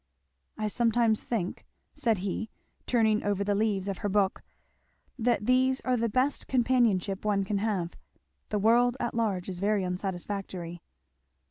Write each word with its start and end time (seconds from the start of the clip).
"I 0.57 0.67
sometimes 0.67 1.21
think," 1.21 1.63
said 1.93 2.17
he 2.25 2.49
turning 2.87 3.23
over 3.23 3.43
the 3.43 3.53
leaves 3.53 3.87
of 3.87 3.99
her 3.99 4.09
book, 4.09 4.41
"that 5.19 5.45
these 5.45 5.79
are 5.81 5.95
the 5.95 6.09
best 6.09 6.47
companionship 6.47 7.23
one 7.23 7.43
can 7.43 7.59
have 7.59 7.95
the 8.49 8.57
world 8.57 8.97
at 8.99 9.13
large 9.13 9.47
is 9.47 9.59
very 9.59 9.83
unsatisfactory." 9.85 10.81